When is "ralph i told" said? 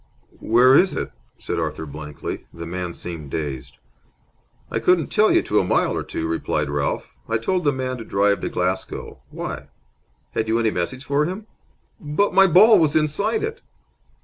6.71-7.65